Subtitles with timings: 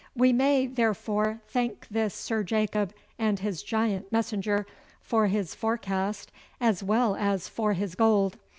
[0.15, 4.65] 'We may, therefore, thank this Sir Jacob and his giant messenger
[4.99, 8.37] for his forecast as well as for his gold.